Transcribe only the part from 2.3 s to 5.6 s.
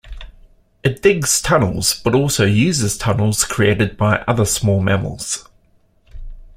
uses tunnels created by other small mammals.